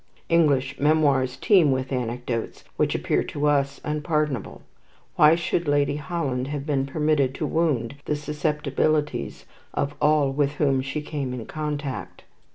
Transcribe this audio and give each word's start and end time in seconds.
English 0.29 0.79
memoirs 0.79 1.37
teem 1.37 1.71
with 1.71 1.91
anecdotes 1.91 2.63
which 2.75 2.95
appear 2.95 3.23
to 3.23 3.45
us 3.45 3.79
unpardonable. 3.83 4.63
Why 5.15 5.35
should 5.35 5.67
Lady 5.67 5.97
Holland 5.97 6.47
have 6.47 6.65
been 6.65 6.87
permitted 6.87 7.35
to 7.35 7.45
wound 7.45 7.93
the 8.05 8.15
susceptibilities 8.15 9.45
of 9.75 9.93
all 10.01 10.31
with 10.31 10.53
whom 10.53 10.81
she 10.81 11.03
came 11.03 11.35
in 11.35 11.45
contact? 11.45 12.23